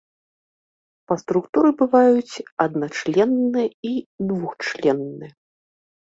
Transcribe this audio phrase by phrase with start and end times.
[1.11, 3.93] Па структуры бываюць адначленныя і
[4.33, 5.31] двухчленныя.